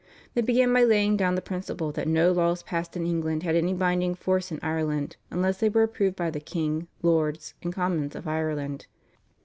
[0.33, 3.71] They began by laying down the principle that no laws passed in England had any
[3.75, 8.27] binding force in Ireland unless they were approved by the king, lords, and commons of
[8.27, 8.87] Ireland.